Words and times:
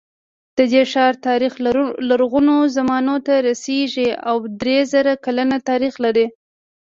د 0.57 0.59
دې 0.71 0.83
ښار 0.91 1.13
تاریخ 1.27 1.53
لرغونو 2.09 2.55
زمانو 2.77 3.15
ته 3.25 3.33
رسېږي 3.47 4.09
او 4.29 4.37
درې 4.61 4.77
زره 4.91 5.13
کلن 5.25 5.49
تاریخ 5.69 5.93
لري. 6.05 6.27